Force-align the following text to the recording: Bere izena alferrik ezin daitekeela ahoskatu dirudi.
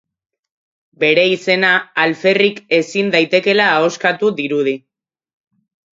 Bere 1.03 1.25
izena 1.33 1.69
alferrik 2.05 2.57
ezin 2.79 3.15
daitekeela 3.17 3.69
ahoskatu 3.75 4.35
dirudi. 4.41 4.79